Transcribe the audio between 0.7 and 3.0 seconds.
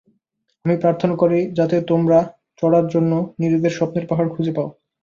প্রার্থনা করি, যাতে তোমরা চড়ার